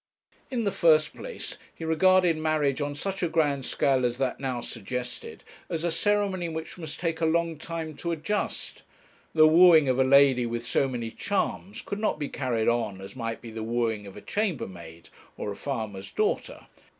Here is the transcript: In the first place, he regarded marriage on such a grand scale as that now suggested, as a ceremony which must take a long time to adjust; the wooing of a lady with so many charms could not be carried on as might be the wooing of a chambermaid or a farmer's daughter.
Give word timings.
In 0.49 0.63
the 0.63 0.71
first 0.71 1.13
place, 1.15 1.59
he 1.75 1.85
regarded 1.85 2.35
marriage 2.35 2.81
on 2.81 2.95
such 2.95 3.21
a 3.21 3.27
grand 3.29 3.65
scale 3.65 4.03
as 4.03 4.17
that 4.17 4.39
now 4.39 4.59
suggested, 4.59 5.43
as 5.69 5.83
a 5.83 5.91
ceremony 5.91 6.49
which 6.49 6.79
must 6.79 6.99
take 6.99 7.21
a 7.21 7.25
long 7.27 7.55
time 7.55 7.95
to 7.97 8.11
adjust; 8.11 8.81
the 9.35 9.45
wooing 9.45 9.87
of 9.87 9.99
a 9.99 10.03
lady 10.03 10.47
with 10.47 10.65
so 10.65 10.87
many 10.87 11.11
charms 11.11 11.83
could 11.83 11.99
not 11.99 12.17
be 12.17 12.29
carried 12.29 12.67
on 12.67 12.99
as 12.99 13.15
might 13.15 13.41
be 13.43 13.51
the 13.51 13.61
wooing 13.61 14.07
of 14.07 14.17
a 14.17 14.21
chambermaid 14.21 15.09
or 15.37 15.51
a 15.51 15.55
farmer's 15.55 16.09
daughter. 16.09 16.65